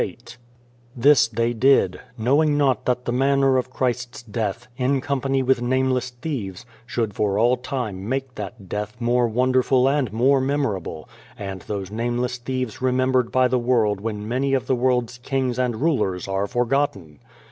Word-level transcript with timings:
The 0.01 0.07
Face 0.09 0.37
This 0.95 1.27
they 1.27 1.53
did, 1.53 1.99
knowing 2.17 2.57
not 2.57 2.85
that 2.85 3.05
the 3.05 3.11
manner 3.11 3.57
of 3.59 3.69
Christ's 3.69 4.23
death, 4.23 4.67
in 4.75 4.99
company 4.99 5.43
with 5.43 5.61
nameless 5.61 6.09
thieves, 6.09 6.65
should 6.87 7.13
for 7.13 7.37
all 7.37 7.55
time 7.55 8.09
make 8.09 8.33
that 8.33 8.67
death 8.67 8.99
more 8.99 9.27
wonderful 9.27 9.87
and 9.87 10.11
more 10.11 10.41
memorable, 10.41 11.07
and 11.37 11.61
those 11.61 11.91
nameless 11.91 12.39
thieves 12.39 12.81
remembered 12.81 13.31
by 13.31 13.47
the 13.47 13.59
world 13.59 14.01
when 14.01 14.27
many 14.27 14.55
of 14.55 14.65
the 14.65 14.73
world's 14.73 15.19
kings 15.19 15.59
and 15.59 15.81
rulers 15.83 16.27
are 16.27 16.47
forgotten. 16.47 17.19